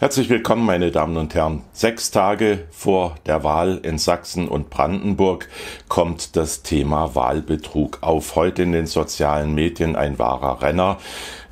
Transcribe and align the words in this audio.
Herzlich 0.00 0.30
willkommen, 0.30 0.64
meine 0.64 0.90
Damen 0.90 1.18
und 1.18 1.34
Herren. 1.34 1.62
Sechs 1.74 2.10
Tage 2.10 2.64
vor 2.70 3.16
der 3.26 3.44
Wahl 3.44 3.80
in 3.82 3.98
Sachsen 3.98 4.48
und 4.48 4.70
Brandenburg 4.70 5.46
kommt 5.88 6.36
das 6.36 6.62
Thema 6.62 7.14
Wahlbetrug 7.14 7.98
auf. 8.00 8.34
Heute 8.34 8.62
in 8.62 8.72
den 8.72 8.86
sozialen 8.86 9.54
Medien 9.54 9.96
ein 9.96 10.18
wahrer 10.18 10.62
Renner. 10.62 10.96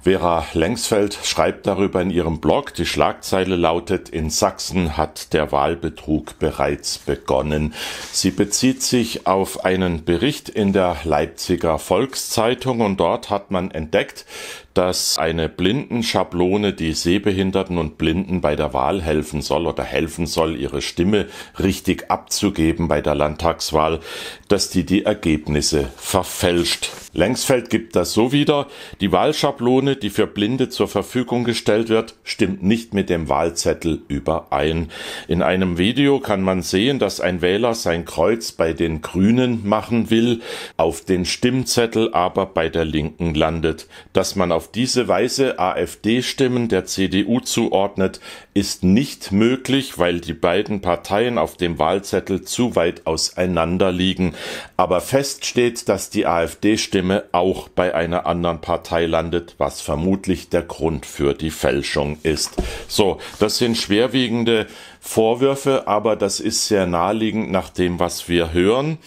Vera 0.00 0.46
Lengsfeld 0.54 1.19
schreibt 1.24 1.66
darüber 1.66 2.00
in 2.00 2.08
ihrem 2.08 2.40
Blog. 2.40 2.72
Die 2.72 2.86
Schlagzeile 2.86 3.54
lautet, 3.54 4.08
in 4.08 4.30
Sachsen 4.30 4.96
hat 4.96 5.34
der 5.34 5.52
Wahlbetrug 5.52 6.38
bereits 6.38 6.96
begonnen. 6.96 7.74
Sie 8.12 8.30
bezieht 8.30 8.82
sich 8.82 9.26
auf 9.26 9.66
einen 9.66 10.06
Bericht 10.06 10.48
in 10.48 10.72
der 10.72 10.96
Leipziger 11.04 11.78
Volkszeitung 11.78 12.80
und 12.80 12.98
dort 12.98 13.28
hat 13.28 13.50
man 13.50 13.70
entdeckt, 13.70 14.24
dass 14.79 15.18
eine 15.18 15.48
Blindenschablone, 15.48 16.72
die 16.72 16.92
Sehbehinderten 16.92 17.79
und 17.79 17.98
Blinden 17.98 18.40
bei 18.40 18.54
der 18.54 18.75
Wahl 18.75 19.03
helfen 19.03 19.43
soll 19.43 19.66
oder 19.66 19.82
helfen 19.82 20.29
soll, 20.29 20.54
ihre 20.54 20.82
Stimme 20.82 21.26
richtig 21.58 22.12
abzugeben 22.12 22.86
bei 22.86 23.00
der 23.00 23.17
Landtagswahl, 23.17 23.98
dass 24.46 24.70
die 24.70 24.86
die 24.86 25.04
Ergebnisse 25.04 25.90
verfälscht. 25.96 26.93
Längsfeld 27.12 27.70
gibt 27.70 27.96
das 27.96 28.12
so 28.12 28.30
wieder, 28.30 28.68
die 29.00 29.11
Wahlschablone, 29.11 29.96
die 29.96 30.11
für 30.11 30.29
Blinde 30.29 30.68
zur 30.68 30.86
Verfügung 30.86 31.42
gestellt 31.42 31.89
wird, 31.89 32.14
stimmt 32.22 32.62
nicht 32.62 32.95
mit 32.95 33.11
dem 33.11 33.28
Wahlzettel 33.28 34.03
überein. 34.06 34.92
In 35.27 35.42
einem 35.42 35.78
Video 35.78 36.20
kann 36.20 36.42
man 36.42 36.62
sehen, 36.62 37.00
dass 37.00 37.20
ein 37.20 37.42
Wähler 37.42 37.75
sein 37.75 38.05
Kreuz 38.05 38.53
bei 38.53 38.72
den 38.72 39.00
Grünen 39.03 39.67
machen 39.67 40.11
will, 40.11 40.42
auf 40.77 41.05
den 41.05 41.25
Stimmzettel 41.25 42.14
aber 42.14 42.47
bei 42.47 42.69
der 42.69 42.84
Linken 42.84 43.34
landet. 43.34 43.89
Dass 44.12 44.36
man 44.36 44.53
auf 44.53 44.67
diese 44.75 45.08
Weise 45.08 45.58
AfD-Stimmen 45.58 46.69
der 46.69 46.84
CDU 46.84 47.41
zuordnet, 47.41 48.20
ist 48.55 48.84
nicht 48.84 49.33
möglich, 49.33 49.98
weil 49.98 50.20
die 50.20 50.34
beiden 50.34 50.81
Parteien 50.81 51.39
auf 51.39 51.56
dem 51.56 51.79
Wahlzettel 51.79 52.42
zu 52.42 52.77
weit 52.77 53.07
auseinander 53.07 53.92
liegen. 53.92 54.34
Aber 54.77 55.01
fest 55.01 55.45
steht, 55.45 55.89
dass 55.89 56.11
die 56.11 56.27
AfD-Stimme 56.27 57.25
auch 57.33 57.69
bei 57.69 57.95
einer 57.95 58.27
anderen 58.27 58.61
Partei 58.61 59.07
landet, 59.07 59.55
was 59.59 59.81
vermutlich 59.81 60.48
der 60.48 60.62
Grund 60.62 61.07
für 61.07 61.35
die 61.35 61.51
Fälschung 61.51 62.19
ist. 62.23 62.57
So, 62.89 63.19
das 63.39 63.59
sind 63.59 63.77
schwerwiegende 63.77 64.67
Vorwürfe, 65.01 65.87
aber 65.87 66.17
das 66.17 66.41
ist 66.41 66.67
sehr 66.67 66.87
naheliegend 66.87 67.51
nach 67.51 67.71
dem, 67.71 67.99
was 67.99 68.29
wir 68.29 68.53
hören. 68.53 68.99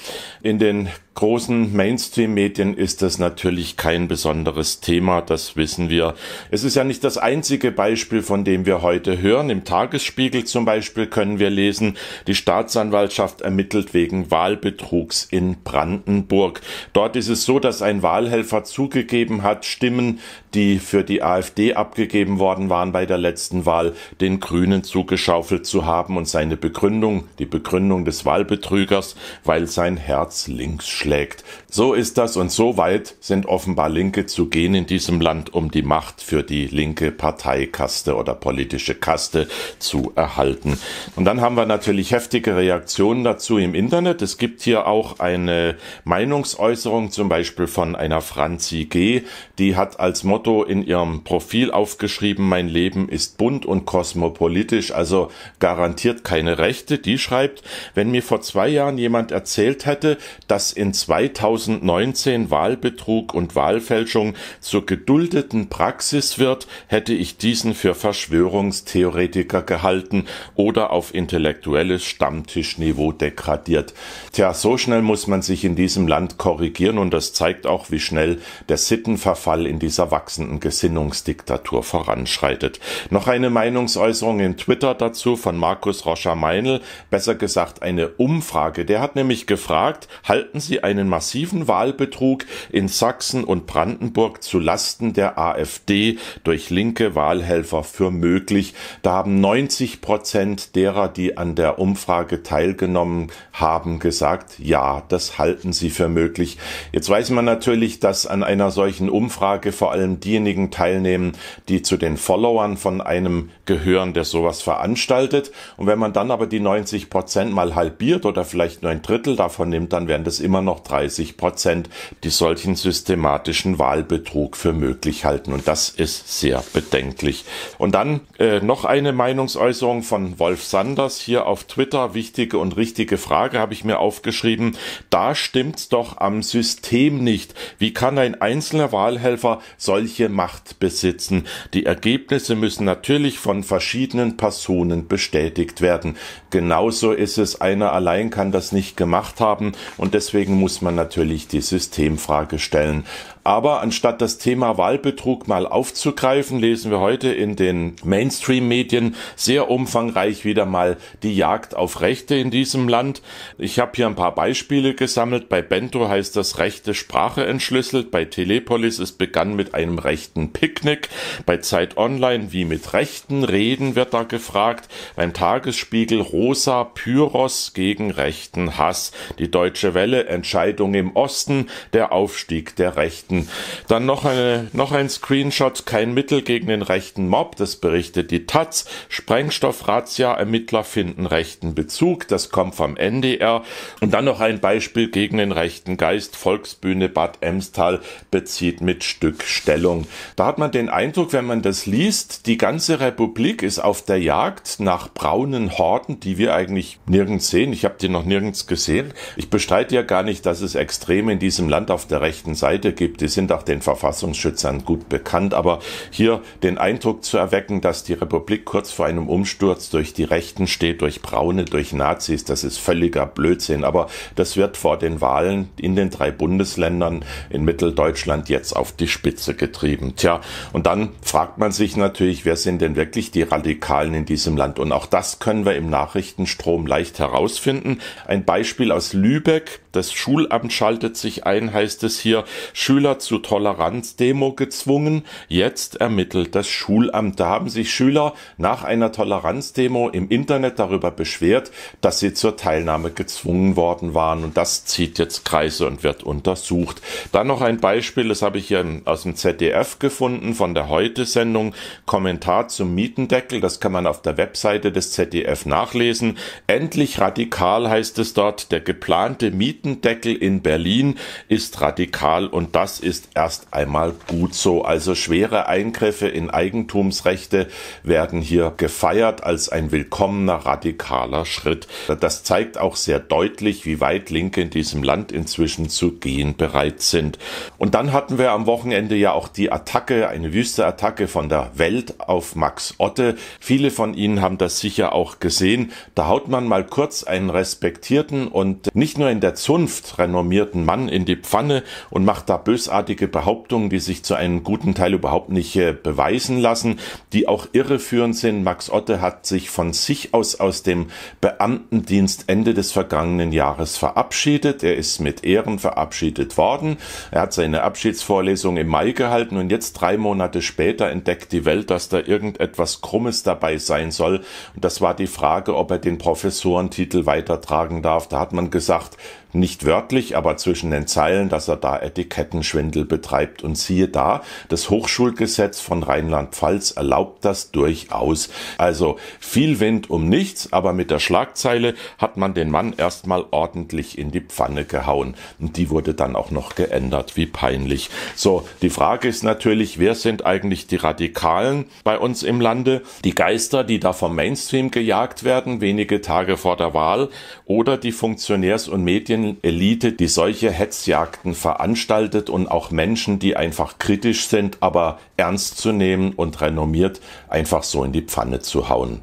In 0.41 0.59
den 0.59 0.89
großen 1.13 1.75
Mainstream-Medien 1.75 2.73
ist 2.73 3.01
das 3.01 3.19
natürlich 3.19 3.75
kein 3.75 4.07
besonderes 4.07 4.79
Thema, 4.79 5.21
das 5.21 5.57
wissen 5.57 5.89
wir. 5.89 6.15
Es 6.51 6.63
ist 6.63 6.75
ja 6.75 6.83
nicht 6.83 7.03
das 7.03 7.17
einzige 7.17 7.71
Beispiel, 7.71 8.23
von 8.23 8.45
dem 8.45 8.65
wir 8.65 8.81
heute 8.81 9.21
hören. 9.21 9.49
Im 9.49 9.65
Tagesspiegel 9.65 10.45
zum 10.45 10.63
Beispiel 10.63 11.07
können 11.07 11.37
wir 11.37 11.49
lesen, 11.49 11.97
die 12.27 12.35
Staatsanwaltschaft 12.35 13.41
ermittelt 13.41 13.93
wegen 13.93 14.31
Wahlbetrugs 14.31 15.27
in 15.29 15.57
Brandenburg. 15.63 16.61
Dort 16.93 17.15
ist 17.17 17.27
es 17.27 17.43
so, 17.43 17.59
dass 17.59 17.81
ein 17.81 18.01
Wahlhelfer 18.01 18.63
zugegeben 18.63 19.43
hat, 19.43 19.65
Stimmen, 19.65 20.19
die 20.53 20.79
für 20.79 21.03
die 21.03 21.23
AfD 21.23 21.73
abgegeben 21.73 22.39
worden 22.39 22.69
waren 22.69 22.93
bei 22.93 23.05
der 23.05 23.17
letzten 23.17 23.65
Wahl, 23.65 23.93
den 24.21 24.39
Grünen 24.39 24.83
zugeschaufelt 24.83 25.65
zu 25.65 25.80
haben 25.85 26.17
und 26.17 26.27
seine 26.27 26.57
Begründung, 26.57 27.25
die 27.39 27.45
Begründung 27.45 28.05
des 28.05 28.25
Wahlbetrügers, 28.25 29.15
weil 29.43 29.67
sein 29.67 29.97
Herz 29.97 30.47
links 30.47 30.87
schlägt. 30.87 31.43
So 31.69 31.93
ist 31.93 32.17
das 32.17 32.37
und 32.37 32.51
so 32.51 32.77
weit 32.77 33.15
sind 33.19 33.45
offenbar 33.45 33.89
Linke 33.89 34.25
zu 34.25 34.47
gehen 34.47 34.75
in 34.75 34.85
diesem 34.85 35.21
Land, 35.21 35.53
um 35.53 35.71
die 35.71 35.83
Macht 35.83 36.21
für 36.21 36.43
die 36.43 36.67
linke 36.67 37.11
Parteikaste 37.11 38.15
oder 38.15 38.33
politische 38.33 38.95
Kaste 38.95 39.47
zu 39.79 40.11
erhalten. 40.15 40.77
Und 41.15 41.25
dann 41.25 41.41
haben 41.41 41.55
wir 41.55 41.65
natürlich 41.65 42.11
heftige 42.11 42.55
Reaktionen 42.55 43.23
dazu 43.23 43.57
im 43.57 43.75
Internet. 43.75 44.21
Es 44.21 44.37
gibt 44.37 44.61
hier 44.61 44.87
auch 44.87 45.19
eine 45.19 45.75
Meinungsäußerung, 46.03 47.11
zum 47.11 47.29
Beispiel 47.29 47.67
von 47.67 47.95
einer 47.95 48.21
Franzi 48.21 48.85
G., 48.85 49.23
die 49.57 49.75
hat 49.75 49.99
als 49.99 50.23
Motto 50.23 50.63
in 50.63 50.83
ihrem 50.83 51.23
Profil 51.23 51.71
aufgeschrieben, 51.71 52.47
mein 52.47 52.67
Leben 52.67 53.09
ist 53.09 53.37
bunt 53.37 53.65
und 53.65 53.85
kosmopolitisch, 53.85 54.91
also 54.91 55.29
garantiert 55.71 56.25
keine 56.25 56.57
Rechte. 56.57 56.97
Die 56.97 57.17
schreibt, 57.17 57.63
wenn 57.93 58.11
mir 58.11 58.23
vor 58.23 58.41
zwei 58.41 58.67
Jahren 58.67 58.97
jemand 58.97 59.31
erzählt 59.31 59.85
hätte, 59.85 60.17
dass 60.49 60.73
in 60.73 60.93
2019 60.93 62.51
Wahlbetrug 62.51 63.33
und 63.33 63.55
Wahlfälschung 63.55 64.33
zur 64.59 64.85
geduldeten 64.85 65.69
Praxis 65.69 66.39
wird, 66.39 66.67
hätte 66.87 67.13
ich 67.13 67.37
diesen 67.37 67.73
für 67.73 67.95
Verschwörungstheoretiker 67.95 69.61
gehalten 69.61 70.25
oder 70.55 70.91
auf 70.91 71.15
intellektuelles 71.15 72.03
Stammtischniveau 72.03 73.13
degradiert. 73.13 73.93
Tja, 74.33 74.53
so 74.53 74.77
schnell 74.77 75.01
muss 75.01 75.27
man 75.27 75.41
sich 75.41 75.63
in 75.63 75.77
diesem 75.77 76.05
Land 76.05 76.37
korrigieren 76.37 76.97
und 76.97 77.13
das 77.13 77.31
zeigt 77.31 77.65
auch, 77.65 77.91
wie 77.91 78.01
schnell 78.01 78.41
der 78.67 78.77
Sittenverfall 78.77 79.65
in 79.65 79.79
dieser 79.79 80.11
wachsenden 80.11 80.59
Gesinnungsdiktatur 80.59 81.83
voranschreitet. 81.83 82.81
Noch 83.09 83.27
eine 83.27 83.49
Meinungsäußerung 83.49 84.41
in 84.41 84.57
Twitter 84.57 84.95
dazu 84.95 85.37
von 85.37 85.60
Markus 85.61 86.05
Roscher-Meinl, 86.05 86.81
besser 87.11 87.35
gesagt 87.35 87.83
eine 87.83 88.09
Umfrage. 88.09 88.83
Der 88.83 88.99
hat 88.99 89.15
nämlich 89.15 89.47
gefragt, 89.47 90.09
halten 90.27 90.59
Sie 90.59 90.83
einen 90.83 91.07
massiven 91.07 91.67
Wahlbetrug 91.67 92.45
in 92.71 92.87
Sachsen 92.87 93.43
und 93.43 93.67
Brandenburg 93.67 94.43
zu 94.43 94.59
Lasten 94.59 95.13
der 95.13 95.37
AfD 95.37 96.17
durch 96.43 96.71
linke 96.71 97.15
Wahlhelfer 97.15 97.83
für 97.83 98.09
möglich. 98.09 98.73
Da 99.03 99.11
haben 99.11 99.39
90 99.39 100.01
Prozent 100.01 100.75
derer, 100.75 101.07
die 101.07 101.37
an 101.37 101.55
der 101.55 101.77
Umfrage 101.77 102.41
teilgenommen 102.41 103.31
haben, 103.53 103.99
gesagt, 103.99 104.57
ja, 104.57 105.03
das 105.09 105.37
halten 105.37 105.73
sie 105.73 105.91
für 105.91 106.09
möglich. 106.09 106.57
Jetzt 106.91 107.09
weiß 107.09 107.29
man 107.29 107.45
natürlich, 107.45 107.99
dass 107.99 108.25
an 108.25 108.43
einer 108.43 108.71
solchen 108.71 109.09
Umfrage 109.09 109.71
vor 109.71 109.91
allem 109.91 110.19
diejenigen 110.19 110.71
teilnehmen, 110.71 111.33
die 111.69 111.83
zu 111.83 111.97
den 111.97 112.17
Followern 112.17 112.77
von 112.77 112.99
einem 112.99 113.51
gehören, 113.65 114.13
der 114.13 114.23
sowas 114.23 114.61
veranstaltet. 114.61 115.50
Und 115.77 115.87
wenn 115.87 115.99
man 115.99 116.13
dann 116.13 116.31
aber 116.31 116.47
die 116.47 116.59
90 116.59 117.09
Prozent 117.09 117.53
mal 117.53 117.75
halbiert 117.75 118.25
oder 118.25 118.45
vielleicht 118.45 118.81
nur 118.81 118.91
ein 118.91 119.01
Drittel 119.01 119.35
davon 119.35 119.69
nimmt, 119.69 119.93
dann 119.93 120.07
wären 120.07 120.23
das 120.23 120.39
immer 120.39 120.61
noch 120.61 120.81
30 120.81 121.37
Prozent, 121.37 121.89
die 122.23 122.29
solchen 122.29 122.75
systematischen 122.75 123.79
Wahlbetrug 123.79 124.55
für 124.55 124.73
möglich 124.73 125.25
halten. 125.25 125.53
Und 125.53 125.67
das 125.67 125.89
ist 125.89 126.39
sehr 126.39 126.63
bedenklich. 126.73 127.45
Und 127.77 127.95
dann 127.95 128.21
äh, 128.39 128.59
noch 128.59 128.85
eine 128.85 129.13
Meinungsäußerung 129.13 130.03
von 130.03 130.39
Wolf 130.39 130.63
Sanders 130.63 131.19
hier 131.19 131.45
auf 131.45 131.63
Twitter. 131.65 132.13
Wichtige 132.13 132.57
und 132.57 132.77
richtige 132.77 133.17
Frage 133.17 133.59
habe 133.59 133.73
ich 133.73 133.83
mir 133.83 133.99
aufgeschrieben. 133.99 134.77
Da 135.09 135.35
stimmt's 135.35 135.89
doch 135.89 136.17
am 136.17 136.43
System 136.43 137.23
nicht. 137.23 137.53
Wie 137.77 137.93
kann 137.93 138.17
ein 138.17 138.39
einzelner 138.41 138.91
Wahlhelfer 138.91 139.61
solche 139.77 140.29
Macht 140.29 140.79
besitzen? 140.79 141.47
Die 141.73 141.85
Ergebnisse 141.85 142.55
müssen 142.55 142.85
natürlich 142.85 143.39
von 143.39 143.63
verschiedenen 143.63 144.37
Personen 144.37 145.07
bestätigt 145.07 145.40
werden. 145.81 146.17
Genauso 146.49 147.11
ist 147.11 147.37
es, 147.37 147.61
einer 147.61 147.93
allein 147.93 148.29
kann 148.29 148.51
das 148.51 148.71
nicht 148.71 148.97
gemacht 148.97 149.39
haben 149.39 149.71
und 149.97 150.13
deswegen 150.13 150.55
muss 150.55 150.81
man 150.81 150.95
natürlich 150.95 151.47
die 151.47 151.61
Systemfrage 151.61 152.59
stellen. 152.59 153.05
Aber 153.43 153.81
anstatt 153.81 154.21
das 154.21 154.37
Thema 154.37 154.77
Wahlbetrug 154.77 155.47
mal 155.47 155.65
aufzugreifen, 155.65 156.59
lesen 156.59 156.91
wir 156.91 156.99
heute 156.99 157.29
in 157.29 157.55
den 157.55 157.95
Mainstream-Medien 158.03 159.15
sehr 159.35 159.71
umfangreich 159.71 160.45
wieder 160.45 160.67
mal 160.67 160.97
die 161.23 161.35
Jagd 161.35 161.75
auf 161.75 162.01
Rechte 162.01 162.35
in 162.35 162.51
diesem 162.51 162.87
Land. 162.87 163.23
Ich 163.57 163.79
habe 163.79 163.93
hier 163.95 164.05
ein 164.05 164.15
paar 164.15 164.35
Beispiele 164.35 164.93
gesammelt. 164.93 165.49
Bei 165.49 165.63
Bento 165.63 166.07
heißt 166.07 166.35
das 166.35 166.59
rechte 166.59 166.93
Sprache 166.93 167.45
entschlüsselt. 167.45 168.11
Bei 168.11 168.25
Telepolis 168.25 168.99
es 168.99 169.11
begann 169.11 169.55
mit 169.55 169.73
einem 169.73 169.97
rechten 169.97 170.53
Picknick. 170.53 171.09
Bei 171.47 171.57
Zeit 171.57 171.97
Online 171.97 172.51
wie 172.51 172.65
mit 172.65 172.93
rechten 172.93 173.43
Reden 173.43 173.95
wird 173.95 174.13
da 174.13 174.21
gefragt. 174.21 174.87
Beim 175.15 175.33
Tagesspiegel 175.33 176.21
Rosa 176.21 176.83
Pyros 176.83 177.73
gegen 177.73 178.11
rechten 178.11 178.77
Hass. 178.77 179.11
Die 179.39 179.49
Deutsche 179.49 179.95
Welle 179.95 180.25
Entscheidung 180.25 180.93
im 180.93 181.15
Osten. 181.15 181.69
Der 181.93 182.11
Aufstieg 182.11 182.75
der 182.75 182.97
Rechten 182.97 183.30
Rechten. 183.31 183.47
Dann 183.87 184.05
noch, 184.05 184.25
eine, 184.25 184.67
noch 184.73 184.91
ein 184.91 185.09
Screenshot, 185.09 185.85
kein 185.85 186.13
Mittel 186.13 186.41
gegen 186.41 186.67
den 186.67 186.81
rechten 186.81 187.27
Mob, 187.27 187.55
das 187.55 187.77
berichtet 187.77 188.31
die 188.31 188.45
Taz. 188.45 188.85
Sprengstoffrazzia, 189.09 190.33
Ermittler 190.33 190.83
finden 190.83 191.25
rechten 191.25 191.73
Bezug, 191.75 192.27
das 192.27 192.49
kommt 192.49 192.75
vom 192.75 192.97
NDR. 192.97 193.63
Und 194.01 194.13
dann 194.13 194.25
noch 194.25 194.39
ein 194.39 194.59
Beispiel 194.59 195.09
gegen 195.09 195.37
den 195.37 195.51
rechten 195.51 195.97
Geist, 195.97 196.35
Volksbühne 196.35 197.09
Bad 197.09 197.37
Emstal 197.41 198.01
bezieht 198.29 198.81
mit 198.81 199.03
Stück 199.03 199.43
Stellung. 199.43 200.07
Da 200.35 200.45
hat 200.45 200.57
man 200.57 200.71
den 200.71 200.89
Eindruck, 200.89 201.33
wenn 201.33 201.45
man 201.45 201.61
das 201.61 201.85
liest, 201.85 202.45
die 202.45 202.57
ganze 202.57 202.99
Republik 202.99 203.63
ist 203.63 203.79
auf 203.79 204.03
der 204.03 204.19
Jagd 204.19 204.79
nach 204.79 205.09
braunen 205.09 205.77
Horden, 205.77 206.19
die 206.19 206.37
wir 206.37 206.53
eigentlich 206.53 206.99
nirgends 207.07 207.49
sehen. 207.49 207.73
Ich 207.73 207.85
habe 207.85 207.95
die 207.99 208.09
noch 208.09 208.25
nirgends 208.25 208.67
gesehen. 208.67 209.13
Ich 209.35 209.49
bestreite 209.49 209.95
ja 209.95 210.01
gar 210.01 210.23
nicht, 210.23 210.45
dass 210.45 210.61
es 210.61 210.75
Extreme 210.75 211.33
in 211.33 211.39
diesem 211.39 211.69
Land 211.69 211.91
auf 211.91 212.07
der 212.07 212.21
rechten 212.21 212.55
Seite 212.55 212.93
gibt 212.93 213.20
Die 213.21 213.27
sind 213.27 213.51
auch 213.51 213.63
den 213.63 213.81
Verfassungsschützern 213.81 214.83
gut 214.83 215.07
bekannt. 215.07 215.53
Aber 215.53 215.79
hier 216.09 216.41
den 216.63 216.77
Eindruck 216.77 217.23
zu 217.23 217.37
erwecken, 217.37 217.81
dass 217.81 218.03
die 218.03 218.13
Republik 218.13 218.65
kurz 218.65 218.91
vor 218.91 219.05
einem 219.05 219.29
Umsturz 219.29 219.89
durch 219.89 220.13
die 220.13 220.23
Rechten 220.23 220.67
steht, 220.67 221.01
durch 221.01 221.21
Braune, 221.21 221.65
durch 221.65 221.93
Nazis, 221.93 222.43
das 222.43 222.63
ist 222.63 222.77
völliger 222.77 223.25
Blödsinn. 223.25 223.83
Aber 223.83 224.07
das 224.35 224.57
wird 224.57 224.75
vor 224.77 224.97
den 224.97 225.21
Wahlen 225.21 225.69
in 225.77 225.95
den 225.95 226.09
drei 226.09 226.31
Bundesländern 226.31 227.23
in 227.49 227.63
Mitteldeutschland 227.63 228.49
jetzt 228.49 228.75
auf 228.75 228.91
die 228.91 229.07
Spitze 229.07 229.53
getrieben. 229.53 230.15
Tja, 230.15 230.41
und 230.73 230.87
dann 230.87 231.09
fragt 231.21 231.57
man 231.57 231.71
sich 231.71 231.95
natürlich, 231.95 232.45
wer 232.45 232.55
sind 232.55 232.81
denn 232.81 232.95
wirklich 232.95 233.31
die 233.31 233.43
Radikalen 233.43 234.13
in 234.13 234.25
diesem 234.25 234.57
Land? 234.57 234.79
Und 234.79 234.91
auch 234.91 235.05
das 235.05 235.39
können 235.39 235.65
wir 235.65 235.75
im 235.75 235.89
Nachrichtenstrom 235.89 236.87
leicht 236.87 237.19
herausfinden. 237.19 237.99
Ein 238.25 238.45
Beispiel 238.45 238.91
aus 238.91 239.13
Lübeck. 239.13 239.81
Das 239.91 240.13
Schulamt 240.13 240.71
schaltet 240.71 241.17
sich 241.17 241.45
ein, 241.45 241.73
heißt 241.73 242.03
es 242.03 242.19
hier. 242.19 242.45
Schüler 242.73 243.10
zu 243.19 243.39
Toleranzdemo 243.39 244.53
gezwungen. 244.53 245.23
Jetzt 245.47 245.97
ermittelt 245.97 246.55
das 246.55 246.67
Schulamt. 246.67 247.39
Da 247.39 247.47
haben 247.47 247.69
sich 247.69 247.93
Schüler 247.93 248.33
nach 248.57 248.83
einer 248.83 249.11
Toleranzdemo 249.11 250.09
im 250.09 250.29
Internet 250.29 250.79
darüber 250.79 251.11
beschwert, 251.11 251.71
dass 252.01 252.19
sie 252.19 252.33
zur 252.33 252.57
Teilnahme 252.57 253.11
gezwungen 253.11 253.75
worden 253.75 254.13
waren. 254.13 254.43
Und 254.43 254.57
das 254.57 254.85
zieht 254.85 255.19
jetzt 255.19 255.45
Kreise 255.45 255.87
und 255.87 256.03
wird 256.03 256.23
untersucht. 256.23 257.01
Dann 257.31 257.47
noch 257.47 257.61
ein 257.61 257.79
Beispiel, 257.79 258.29
das 258.29 258.41
habe 258.41 258.57
ich 258.57 258.67
hier 258.67 258.85
aus 259.05 259.23
dem 259.23 259.35
ZDF 259.35 259.99
gefunden, 259.99 260.53
von 260.53 260.73
der 260.73 260.89
Heute-Sendung. 260.89 261.73
Kommentar 262.05 262.67
zum 262.67 262.95
Mietendeckel. 262.95 263.61
Das 263.61 263.79
kann 263.79 263.91
man 263.91 264.07
auf 264.07 264.21
der 264.21 264.37
Webseite 264.37 264.91
des 264.91 265.11
ZDF 265.11 265.65
nachlesen. 265.65 266.37
Endlich 266.67 267.19
radikal 267.19 267.89
heißt 267.89 268.19
es 268.19 268.33
dort. 268.33 268.71
Der 268.71 268.79
geplante 268.79 269.51
Mietendeckel 269.51 270.35
in 270.35 270.61
Berlin 270.61 271.15
ist 271.47 271.81
radikal 271.81 272.47
und 272.47 272.75
das 272.75 272.99
ist 273.03 273.29
erst 273.35 273.67
einmal 273.71 274.13
gut 274.27 274.53
so. 274.53 274.83
Also 274.83 275.15
schwere 275.15 275.67
Eingriffe 275.67 276.27
in 276.27 276.49
Eigentumsrechte 276.49 277.67
werden 278.03 278.41
hier 278.41 278.73
gefeiert 278.75 279.43
als 279.43 279.69
ein 279.69 279.91
willkommener 279.91 280.65
radikaler 280.65 281.45
Schritt. 281.45 281.87
Das 282.19 282.43
zeigt 282.43 282.77
auch 282.77 282.95
sehr 282.95 283.19
deutlich, 283.19 283.85
wie 283.85 283.99
weit 283.99 284.29
Linke 284.29 284.61
in 284.61 284.69
diesem 284.69 285.03
Land 285.03 285.31
inzwischen 285.31 285.89
zu 285.89 286.13
gehen 286.13 286.55
bereit 286.55 287.01
sind. 287.01 287.37
Und 287.77 287.95
dann 287.95 288.13
hatten 288.13 288.37
wir 288.37 288.51
am 288.51 288.65
Wochenende 288.65 289.15
ja 289.15 289.31
auch 289.33 289.47
die 289.47 289.71
Attacke, 289.71 290.29
eine 290.29 290.53
wüste 290.53 290.85
Attacke 290.85 291.27
von 291.27 291.49
der 291.49 291.71
Welt 291.75 292.19
auf 292.19 292.55
Max 292.55 292.95
Otte. 292.97 293.35
Viele 293.59 293.91
von 293.91 294.13
Ihnen 294.13 294.41
haben 294.41 294.57
das 294.57 294.79
sicher 294.79 295.13
auch 295.13 295.39
gesehen. 295.39 295.91
Da 296.15 296.27
haut 296.27 296.47
man 296.47 296.67
mal 296.67 296.85
kurz 296.85 297.23
einen 297.23 297.49
respektierten 297.49 298.47
und 298.47 298.93
nicht 298.95 299.17
nur 299.17 299.29
in 299.29 299.41
der 299.41 299.55
Zunft 299.55 300.17
renommierten 300.17 300.85
Mann 300.85 301.09
in 301.09 301.25
die 301.25 301.35
Pfanne 301.35 301.83
und 302.09 302.25
macht 302.25 302.49
da 302.49 302.57
bösartige 302.91 303.29
Behauptungen, 303.29 303.89
die 303.89 303.99
sich 303.99 304.23
zu 304.23 304.35
einem 304.35 304.63
guten 304.63 304.93
Teil 304.93 305.13
überhaupt 305.13 305.49
nicht 305.49 305.77
äh, 305.77 305.93
beweisen 305.93 306.57
lassen, 306.57 306.99
die 307.31 307.47
auch 307.47 307.67
irreführend 307.71 308.35
sind. 308.35 308.63
Max 308.63 308.89
Otte 308.89 309.21
hat 309.21 309.45
sich 309.45 309.69
von 309.69 309.93
sich 309.93 310.33
aus 310.33 310.59
aus 310.59 310.83
dem 310.83 311.07
Beamtendienst 311.39 312.45
Ende 312.47 312.73
des 312.73 312.91
vergangenen 312.91 313.53
Jahres 313.53 313.97
verabschiedet. 313.97 314.83
Er 314.83 314.97
ist 314.97 315.21
mit 315.21 315.45
Ehren 315.45 315.79
verabschiedet 315.79 316.57
worden. 316.57 316.97
Er 317.31 317.43
hat 317.43 317.53
seine 317.53 317.83
Abschiedsvorlesung 317.83 318.75
im 318.75 318.87
Mai 318.87 319.11
gehalten 319.11 319.55
und 319.55 319.71
jetzt 319.71 319.93
drei 319.93 320.17
Monate 320.17 320.61
später 320.61 321.09
entdeckt 321.09 321.53
die 321.53 321.63
Welt, 321.63 321.89
dass 321.89 322.09
da 322.09 322.19
irgendetwas 322.19 322.99
Krummes 322.99 323.43
dabei 323.43 323.77
sein 323.77 324.11
soll. 324.11 324.41
Und 324.75 324.83
das 324.83 324.99
war 324.99 325.15
die 325.15 325.27
Frage, 325.27 325.77
ob 325.77 325.91
er 325.91 325.99
den 325.99 326.17
Professorentitel 326.17 327.25
weitertragen 327.25 328.01
darf. 328.01 328.27
Da 328.27 328.39
hat 328.39 328.51
man 328.51 328.69
gesagt, 328.69 329.15
nicht 329.53 329.85
wörtlich, 329.85 330.37
aber 330.37 330.57
zwischen 330.57 330.91
den 330.91 331.07
Zeilen, 331.07 331.49
dass 331.49 331.67
er 331.67 331.77
da 331.77 331.97
Etikettenschwindel 331.97 333.05
betreibt. 333.05 333.63
Und 333.63 333.77
siehe 333.77 334.07
da, 334.07 334.41
das 334.69 334.89
Hochschulgesetz 334.89 335.79
von 335.79 336.03
Rheinland-Pfalz 336.03 336.91
erlaubt 336.91 337.45
das 337.45 337.71
durchaus. 337.71 338.49
Also 338.77 339.17
viel 339.39 339.79
Wind 339.79 340.09
um 340.09 340.29
nichts, 340.29 340.71
aber 340.71 340.93
mit 340.93 341.11
der 341.11 341.19
Schlagzeile 341.19 341.95
hat 342.17 342.37
man 342.37 342.53
den 342.53 342.69
Mann 342.69 342.93
erstmal 342.97 343.45
ordentlich 343.51 344.17
in 344.17 344.31
die 344.31 344.41
Pfanne 344.41 344.85
gehauen. 344.85 345.35
Und 345.59 345.77
die 345.77 345.89
wurde 345.89 346.13
dann 346.13 346.35
auch 346.35 346.51
noch 346.51 346.75
geändert. 346.75 347.35
Wie 347.35 347.45
peinlich. 347.45 348.09
So, 348.35 348.67
die 348.81 348.89
Frage 348.89 349.27
ist 349.27 349.43
natürlich, 349.43 349.99
wer 349.99 350.15
sind 350.15 350.45
eigentlich 350.45 350.87
die 350.87 350.95
Radikalen 350.95 351.85
bei 352.03 352.17
uns 352.17 352.43
im 352.43 352.61
Lande? 352.61 353.01
Die 353.23 353.35
Geister, 353.35 353.83
die 353.83 353.99
da 353.99 354.13
vom 354.13 354.35
Mainstream 354.35 354.91
gejagt 354.91 355.43
werden, 355.43 355.81
wenige 355.81 356.21
Tage 356.21 356.57
vor 356.57 356.77
der 356.77 356.93
Wahl, 356.93 357.29
oder 357.65 357.97
die 357.97 358.11
Funktionärs- 358.11 358.89
und 358.89 359.03
Medien 359.03 359.40
Elite, 359.61 360.13
die 360.13 360.27
solche 360.27 360.71
Hetzjagden 360.71 361.53
veranstaltet 361.53 362.49
und 362.49 362.69
auch 362.69 362.91
Menschen, 362.91 363.39
die 363.39 363.55
einfach 363.55 363.97
kritisch 363.99 364.47
sind, 364.47 364.77
aber 364.79 365.19
ernst 365.37 365.77
zu 365.77 365.91
nehmen 365.91 366.33
und 366.33 366.61
renommiert, 366.61 367.21
einfach 367.49 367.83
so 367.83 368.03
in 368.03 368.11
die 368.11 368.21
Pfanne 368.21 368.59
zu 368.59 368.89
hauen. 368.89 369.21